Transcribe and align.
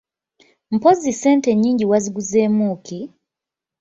Mpozzi 0.73 1.11
ssente 1.15 1.47
ennyingi 1.53 1.85
waziguzeemu 1.91 2.67
ki? 2.85 2.99